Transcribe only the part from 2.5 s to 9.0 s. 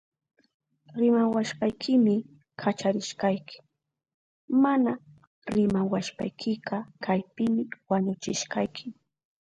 kacharishkayki. Mana rimawashpaykika kaypimi wañuchishkayki.